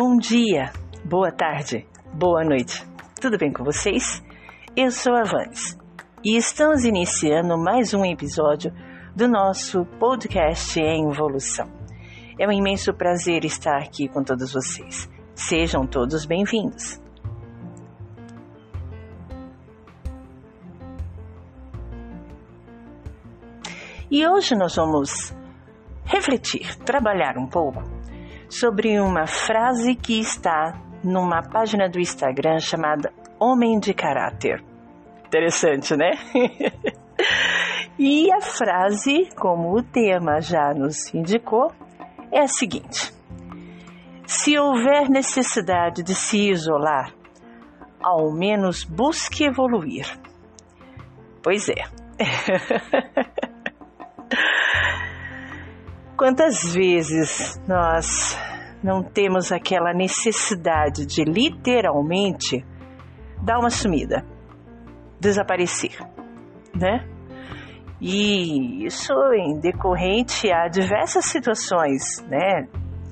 [0.00, 0.70] Bom dia,
[1.04, 1.84] boa tarde,
[2.14, 2.86] boa noite.
[3.20, 4.22] Tudo bem com vocês?
[4.76, 5.76] Eu sou a Vanes
[6.24, 8.72] e estamos iniciando mais um episódio
[9.16, 11.66] do nosso podcast em evolução.
[12.38, 15.10] É um imenso prazer estar aqui com todos vocês.
[15.34, 17.02] Sejam todos bem-vindos.
[24.08, 25.34] E hoje nós vamos
[26.04, 27.97] refletir, trabalhar um pouco
[28.48, 34.64] sobre uma frase que está numa página do Instagram chamada Homem de Caráter.
[35.26, 36.12] Interessante, né?
[37.98, 41.70] e a frase, como o tema já nos indicou,
[42.32, 43.12] é a seguinte:
[44.26, 47.12] Se houver necessidade de se isolar,
[48.02, 50.06] ao menos busque evoluir.
[51.42, 51.84] Pois é.
[56.18, 58.36] Quantas vezes nós
[58.82, 62.66] não temos aquela necessidade de literalmente
[63.40, 64.26] dar uma sumida,
[65.20, 65.96] desaparecer,
[66.74, 67.08] né?
[68.00, 72.66] E isso em decorrente a diversas situações, né?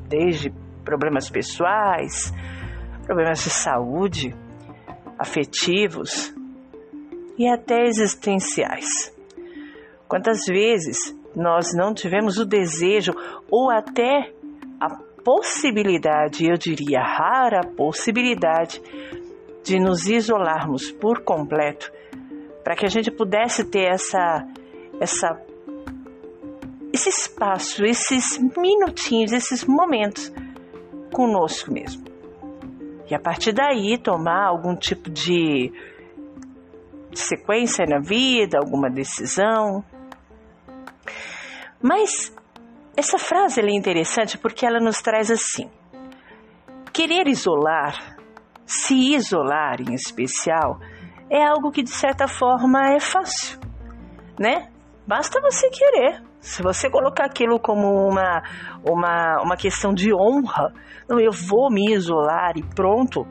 [0.08, 0.52] Desde
[0.84, 2.34] problemas pessoais,
[3.04, 4.34] problemas de saúde,
[5.16, 6.34] afetivos
[7.38, 9.14] e até existenciais.
[10.08, 13.12] Quantas vezes nós não tivemos o desejo
[13.50, 14.32] ou até
[14.80, 14.88] a
[15.22, 18.80] possibilidade, eu diria rara possibilidade,
[19.62, 21.92] de nos isolarmos por completo,
[22.64, 24.46] para que a gente pudesse ter essa,
[25.00, 25.40] essa,
[26.92, 30.32] esse espaço, esses minutinhos, esses momentos
[31.12, 32.04] conosco mesmo.
[33.10, 35.72] E a partir daí tomar algum tipo de
[37.12, 39.84] sequência na vida, alguma decisão,
[41.82, 42.34] mas
[42.96, 45.70] essa frase é interessante porque ela nos traz assim:
[46.92, 48.16] querer isolar,
[48.64, 50.80] se isolar em especial,
[51.30, 53.58] é algo que de certa forma é fácil,
[54.38, 54.68] né?
[55.06, 56.22] Basta você querer.
[56.40, 58.42] Se você colocar aquilo como uma,
[58.84, 60.72] uma, uma questão de honra,
[61.08, 63.26] não, eu vou me isolar e pronto,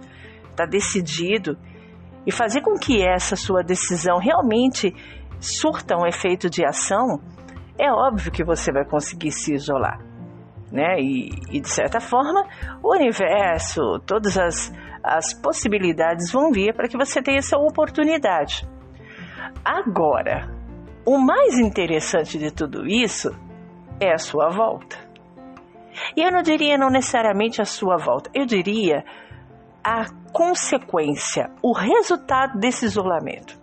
[0.52, 1.58] está decidido,
[2.26, 4.94] e fazer com que essa sua decisão realmente
[5.40, 7.22] surta um efeito de ação,
[7.78, 10.00] é óbvio que você vai conseguir se isolar.
[10.72, 11.00] Né?
[11.00, 12.46] E, e de certa forma,
[12.84, 18.68] o universo, todas as, as possibilidades vão vir para que você tenha essa oportunidade.
[19.64, 20.50] Agora,
[21.06, 23.30] o mais interessante de tudo isso
[24.00, 24.98] é a sua volta.
[26.16, 29.06] E eu não diria não necessariamente a sua volta, eu diria
[29.84, 33.58] a consequência, o resultado desse isolamento.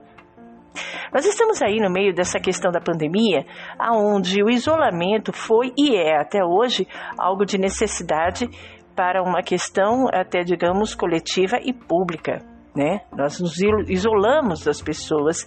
[1.12, 3.44] Nós estamos aí no meio dessa questão da pandemia,
[3.78, 8.48] aonde o isolamento foi e é até hoje algo de necessidade
[8.96, 12.38] para uma questão até digamos coletiva e pública,
[12.74, 13.00] né?
[13.14, 15.44] Nós nos isolamos das pessoas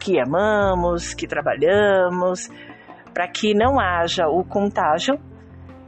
[0.00, 2.48] que amamos, que trabalhamos,
[3.14, 5.14] para que não haja o contágio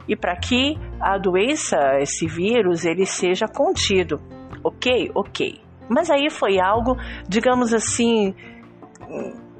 [0.07, 4.15] e para que a doença, esse vírus, ele seja contido.
[4.63, 5.11] Ok?
[5.13, 5.61] Ok.
[5.89, 6.95] Mas aí foi algo,
[7.27, 8.33] digamos assim,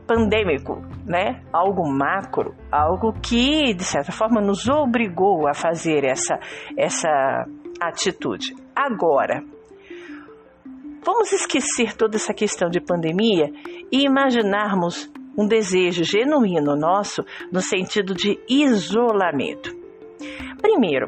[0.10, 1.42] pandêmico, né?
[1.54, 6.40] Algo macro, algo que de certa forma nos obrigou a fazer essa
[6.76, 7.46] essa
[7.80, 8.56] atitude.
[8.76, 9.44] Agora,
[11.06, 13.52] vamos esquecer toda essa questão de pandemia
[13.92, 19.78] e imaginarmos um desejo genuíno nosso no sentido de isolamento.
[20.62, 21.08] Primeiro,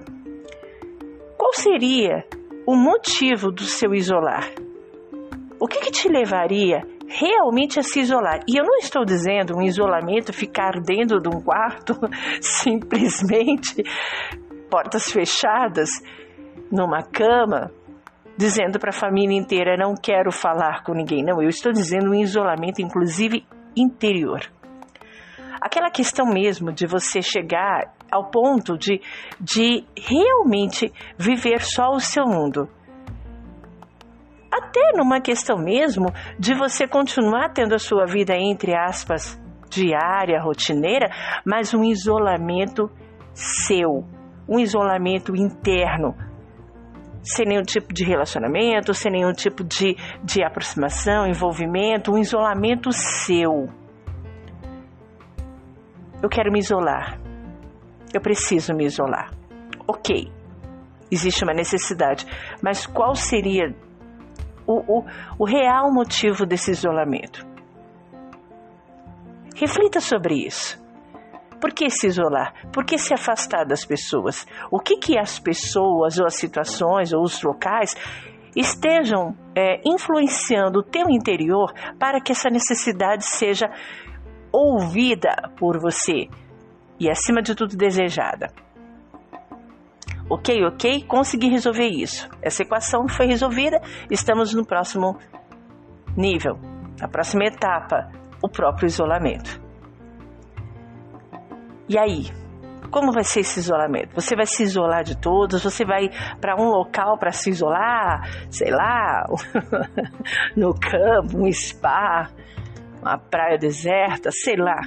[1.37, 2.25] qual seria
[2.65, 4.49] o motivo do seu isolar?
[5.59, 8.39] O que, que te levaria realmente a se isolar.
[8.47, 11.93] E eu não estou dizendo um isolamento ficar dentro de um quarto,
[12.39, 13.83] simplesmente
[14.69, 15.89] portas fechadas,
[16.71, 17.71] numa cama,
[18.37, 21.23] dizendo para a família inteira: não quero falar com ninguém.
[21.23, 24.41] Não, eu estou dizendo um isolamento, inclusive interior.
[25.61, 28.99] Aquela questão mesmo de você chegar ao ponto de,
[29.39, 32.67] de realmente viver só o seu mundo
[34.51, 36.07] até numa questão mesmo
[36.37, 39.39] de você continuar tendo a sua vida, entre aspas,
[39.69, 41.09] diária, rotineira,
[41.45, 42.91] mas um isolamento
[43.33, 44.03] seu,
[44.47, 46.13] um isolamento interno,
[47.23, 53.69] sem nenhum tipo de relacionamento, sem nenhum tipo de, de aproximação, envolvimento, um isolamento seu.
[56.21, 57.19] Eu quero me isolar.
[58.13, 59.31] Eu preciso me isolar.
[59.87, 60.29] Ok,
[61.09, 62.25] existe uma necessidade,
[62.61, 63.73] mas qual seria
[64.71, 65.05] o, o,
[65.39, 67.45] o real motivo desse isolamento?
[69.55, 70.81] Reflita sobre isso.
[71.59, 72.53] Por que se isolar?
[72.73, 74.47] Por que se afastar das pessoas?
[74.71, 77.95] O que que as pessoas ou as situações ou os locais
[78.55, 83.69] estejam é, influenciando o teu interior para que essa necessidade seja
[84.51, 86.27] ouvida por você
[86.99, 88.47] e acima de tudo desejada?
[90.33, 92.29] Ok, ok, consegui resolver isso.
[92.41, 95.17] Essa equação foi resolvida, estamos no próximo
[96.15, 96.57] nível,
[97.01, 98.09] a próxima etapa,
[98.41, 99.61] o próprio isolamento.
[101.89, 102.31] E aí?
[102.89, 104.15] Como vai ser esse isolamento?
[104.15, 105.65] Você vai se isolar de todos?
[105.65, 108.21] Você vai para um local para se isolar?
[108.49, 109.25] Sei lá,
[110.55, 112.29] no campo, um spa,
[113.01, 114.79] uma praia deserta, sei lá.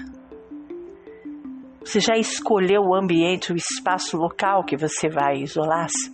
[1.85, 6.11] Você já escolheu o ambiente, o espaço local que você vai isolar-se?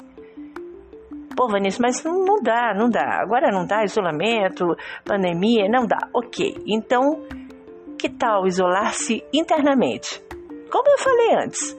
[1.37, 3.21] Pô, Vanessa, mas não dá, não dá.
[3.23, 4.67] Agora não dá, isolamento,
[5.05, 6.09] pandemia, não dá.
[6.13, 7.25] Ok, então
[7.97, 10.23] que tal isolar-se internamente?
[10.71, 11.77] Como eu falei antes,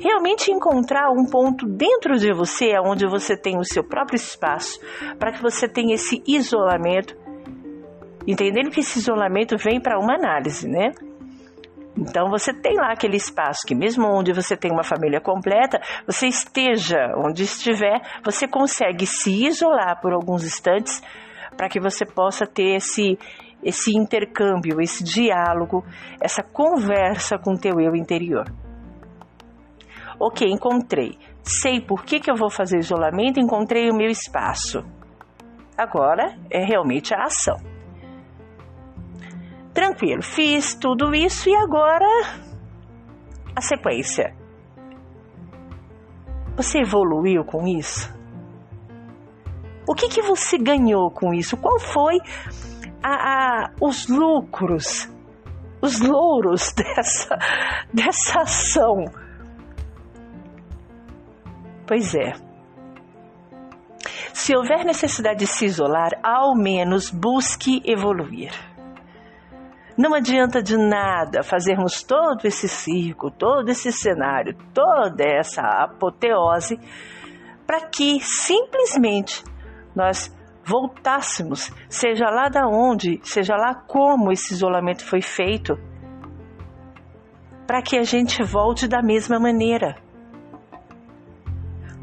[0.00, 4.80] realmente encontrar um ponto dentro de você onde você tem o seu próprio espaço
[5.18, 7.16] para que você tenha esse isolamento,
[8.26, 10.92] entendendo que esse isolamento vem para uma análise, né?
[12.00, 16.26] Então você tem lá aquele espaço que mesmo onde você tem uma família completa, você
[16.26, 21.02] esteja onde estiver, você consegue se isolar por alguns instantes
[21.56, 23.18] para que você possa ter esse
[23.62, 25.84] esse intercâmbio, esse diálogo,
[26.18, 28.50] essa conversa com o teu eu interior.
[30.18, 31.18] Ok, encontrei.
[31.42, 34.82] Sei por que, que eu vou fazer isolamento, encontrei o meu espaço.
[35.76, 37.69] Agora é realmente a ação.
[39.72, 42.06] Tranquilo, fiz tudo isso e agora
[43.54, 44.34] a sequência.
[46.56, 48.12] Você evoluiu com isso?
[49.86, 51.56] O que, que você ganhou com isso?
[51.56, 52.18] Qual foi
[53.02, 55.08] a, a, os lucros,
[55.80, 57.38] os louros dessa,
[57.92, 59.04] dessa ação.
[61.86, 62.32] Pois é.
[64.32, 68.52] Se houver necessidade de se isolar, ao menos busque evoluir.
[69.96, 76.78] Não adianta de nada fazermos todo esse circo, todo esse cenário, toda essa apoteose,
[77.66, 79.44] para que simplesmente
[79.94, 80.34] nós
[80.64, 85.78] voltássemos, seja lá da onde, seja lá como esse isolamento foi feito,
[87.66, 89.96] para que a gente volte da mesma maneira.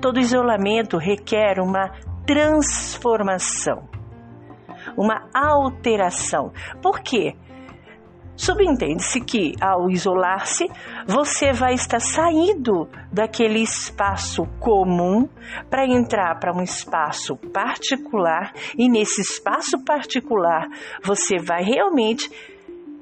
[0.01, 1.92] Todo isolamento requer uma
[2.25, 3.89] transformação,
[4.98, 6.51] uma alteração.
[6.81, 7.36] Por quê?
[8.38, 10.69] Subentende-se que, ao isolar-se,
[11.07, 15.28] você vai estar saindo daquele espaço comum
[15.72, 20.68] para entrar para um espaço particular, e nesse espaço particular
[21.04, 22.29] você vai realmente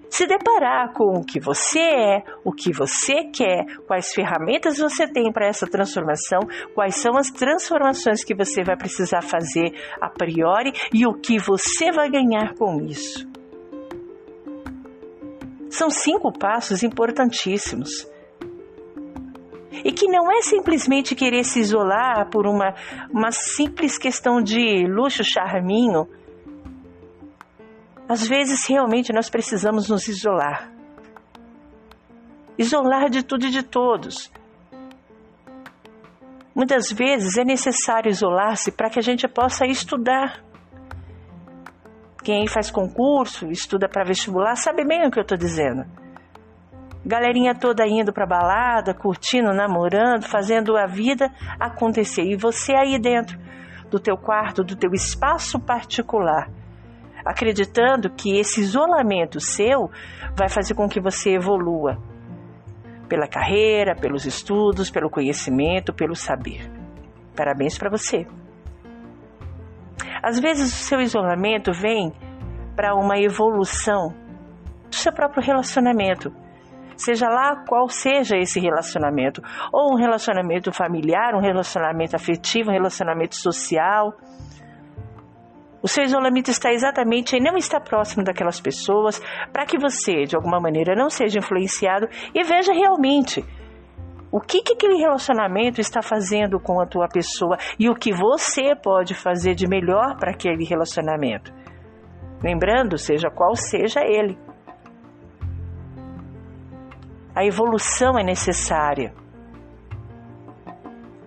[0.09, 5.29] se deparar com o que você é, o que você quer, quais ferramentas você tem
[5.33, 6.39] para essa transformação,
[6.73, 11.91] quais são as transformações que você vai precisar fazer a priori e o que você
[11.91, 13.34] vai ganhar com isso.
[15.75, 17.89] São cinco passos importantíssimos.
[19.83, 22.73] E que não é simplesmente querer se isolar por uma,
[23.11, 26.07] uma simples questão de luxo, charminho.
[28.07, 30.71] Às vezes, realmente, nós precisamos nos isolar.
[32.57, 34.31] Isolar de tudo e de todos.
[36.55, 40.41] Muitas vezes é necessário isolar-se para que a gente possa estudar.
[42.25, 45.85] Quem faz concurso, estuda para vestibular, sabe bem o que eu estou dizendo.
[47.05, 52.23] Galerinha toda indo para balada, curtindo, namorando, fazendo a vida acontecer.
[52.23, 53.37] E você aí dentro
[53.91, 56.49] do teu quarto, do teu espaço particular,
[57.23, 59.91] acreditando que esse isolamento seu
[60.35, 62.01] vai fazer com que você evolua
[63.07, 66.71] pela carreira, pelos estudos, pelo conhecimento, pelo saber.
[67.35, 68.25] Parabéns para você.
[70.25, 72.11] Às vezes o seu isolamento vem
[72.75, 74.11] para uma evolução
[74.89, 76.33] do seu próprio relacionamento.
[76.97, 79.39] Seja lá qual seja esse relacionamento,
[79.71, 84.15] ou um relacionamento familiar, um relacionamento afetivo, um relacionamento social.
[85.83, 89.21] O seu isolamento está exatamente em não estar próximo daquelas pessoas,
[89.53, 93.45] para que você, de alguma maneira, não seja influenciado e veja realmente
[94.35, 98.75] o que, que aquele relacionamento está fazendo com a tua pessoa e o que você
[98.75, 101.53] pode fazer de melhor para aquele relacionamento.
[102.43, 104.37] Lembrando, seja qual seja ele.
[107.33, 109.13] A evolução é necessária.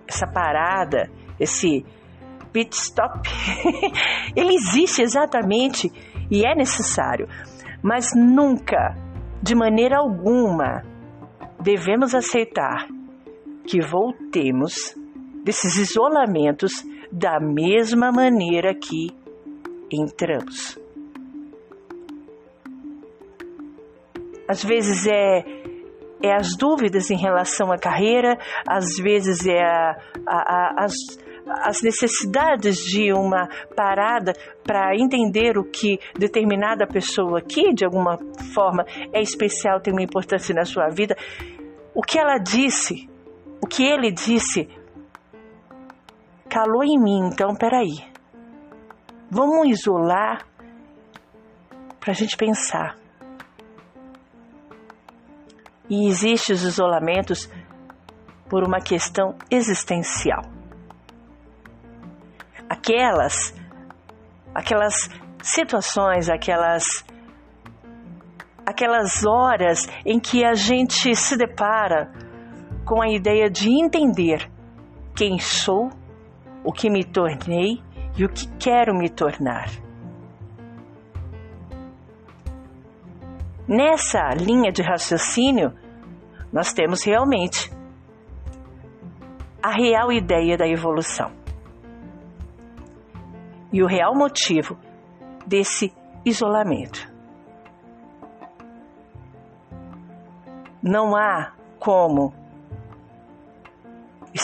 [0.07, 1.83] Essa parada, esse
[2.53, 3.27] pit stop,
[4.37, 5.89] ele existe exatamente
[6.29, 7.27] e é necessário,
[7.81, 8.95] mas nunca,
[9.41, 10.83] de maneira alguma,
[11.59, 12.98] devemos aceitar
[13.69, 14.73] que voltemos
[15.43, 16.71] desses isolamentos
[17.11, 19.09] da mesma maneira que
[19.91, 20.75] entramos.
[24.47, 25.43] Às vezes é,
[26.23, 29.95] é as dúvidas em relação à carreira, às vezes é a,
[30.25, 30.93] a, a, as,
[31.61, 34.33] as necessidades de uma parada
[34.63, 38.17] para entender o que determinada pessoa aqui, de alguma
[38.51, 38.83] forma,
[39.13, 41.15] é especial, tem uma importância na sua vida.
[41.93, 43.07] O que ela disse,
[43.61, 44.67] o que ele disse,
[46.49, 47.29] calou em mim.
[47.31, 48.07] Então, peraí.
[49.29, 50.45] Vamos isolar
[51.99, 52.95] para a gente pensar.
[55.89, 57.49] E existem os isolamentos
[58.47, 60.59] por uma questão existencial
[62.69, 63.53] aquelas
[64.53, 65.09] aquelas
[65.41, 67.05] situações, aquelas
[68.65, 72.11] aquelas horas em que a gente se depara
[72.89, 74.51] com a ideia de entender
[75.15, 75.91] quem sou,
[76.63, 77.83] o que me tornei
[78.17, 79.67] e o que quero me tornar.
[83.67, 85.71] Nessa linha de raciocínio,
[86.51, 87.71] nós temos realmente
[89.61, 91.31] a real ideia da evolução
[93.71, 94.75] e o real motivo
[95.45, 95.93] desse
[96.25, 97.07] isolamento.
[100.81, 102.33] Não há como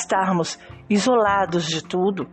[0.05, 0.59] estarmos
[0.89, 2.27] isolados de tudo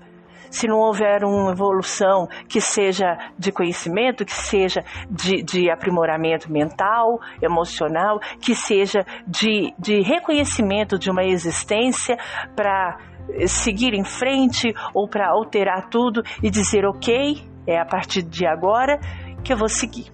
[0.51, 7.19] se não houver uma evolução que seja de conhecimento, que seja de, de aprimoramento mental,
[7.41, 12.19] emocional, que seja de, de reconhecimento de uma existência
[12.55, 12.99] para
[13.47, 19.01] seguir em frente ou para alterar tudo e dizer ok, é a partir de agora
[19.43, 20.13] que eu vou seguir.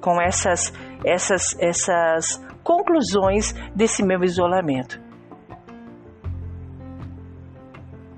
[0.00, 0.72] Com essas
[1.04, 5.07] essas essas conclusões desse meu isolamento.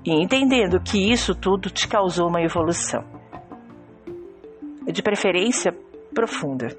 [0.05, 3.03] E entendendo que isso tudo te causou uma evolução.
[4.85, 5.71] De preferência
[6.13, 6.69] profunda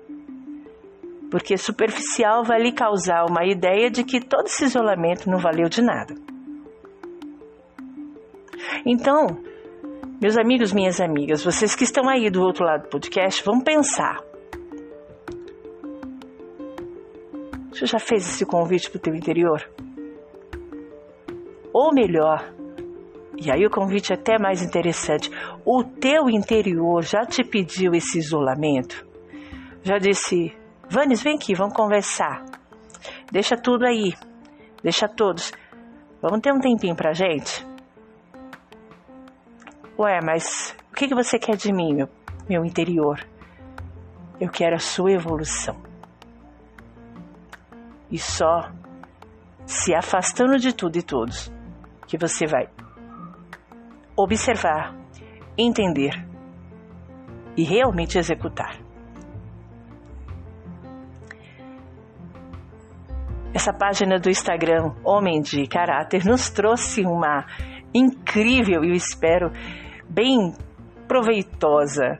[1.32, 5.80] porque superficial vai lhe causar uma ideia de que todo esse isolamento não valeu de
[5.80, 6.14] nada.
[8.84, 9.38] Então,
[10.20, 14.22] meus amigos, minhas amigas, vocês que estão aí do outro lado do podcast, vamos pensar.
[17.70, 19.66] Você já fez esse convite para o teu interior?
[21.72, 22.52] Ou melhor,
[23.44, 25.28] e aí o convite é até mais interessante,
[25.64, 29.04] o teu interior já te pediu esse isolamento?
[29.82, 30.56] Já disse,
[30.88, 32.44] Vanes, vem aqui, vamos conversar.
[33.32, 34.14] Deixa tudo aí.
[34.82, 35.52] Deixa todos.
[36.20, 37.66] Vamos ter um tempinho pra gente?
[39.98, 42.08] Ué, mas o que, que você quer de mim, meu,
[42.48, 43.26] meu interior?
[44.40, 45.76] Eu quero a sua evolução.
[48.08, 48.70] E só
[49.66, 51.50] se afastando de tudo e todos
[52.06, 52.68] que você vai
[54.16, 54.94] observar,
[55.56, 56.12] entender
[57.56, 58.78] e realmente executar.
[63.54, 67.44] Essa página do Instagram Homem de Caráter nos trouxe uma
[67.94, 69.50] incrível e eu espero
[70.08, 70.54] bem
[71.06, 72.18] proveitosa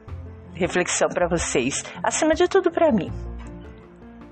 [0.54, 3.10] reflexão para vocês, acima de tudo para mim,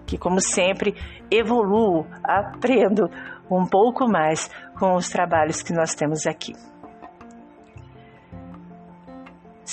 [0.06, 0.94] que como sempre
[1.30, 3.08] evoluo, aprendo
[3.50, 6.52] um pouco mais com os trabalhos que nós temos aqui.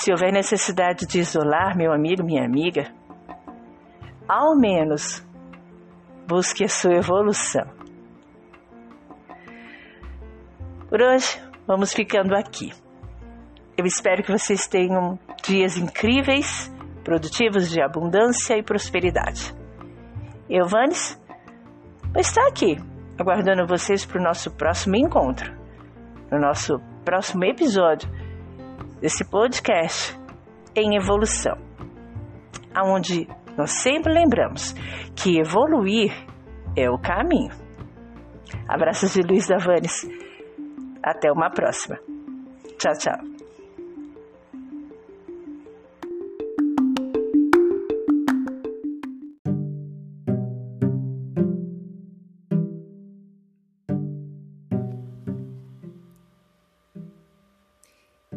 [0.08, 2.90] Se houver necessidade de isolar meu amigo, minha amiga,
[4.26, 5.22] ao menos
[6.26, 7.68] busque a sua evolução.
[10.88, 11.38] Por hoje,
[11.68, 12.72] vamos ficando aqui.
[13.78, 16.74] Eu espero que vocês tenham dias incríveis,
[17.04, 19.54] produtivos de abundância e prosperidade.
[20.50, 21.22] Eu, Vanes,
[22.14, 22.78] vou estar aqui,
[23.20, 25.54] aguardando vocês para o nosso próximo encontro,
[26.32, 28.10] no nosso próximo episódio
[29.00, 30.18] desse podcast
[30.76, 31.58] em evolução,
[32.74, 33.28] aonde
[33.58, 34.74] nós sempre lembramos
[35.16, 36.14] que evoluir
[36.76, 37.52] é o caminho.
[38.68, 40.08] Abraços de Luiz Davanes.
[41.04, 41.98] Até uma próxima.
[42.78, 43.37] Tchau, tchau.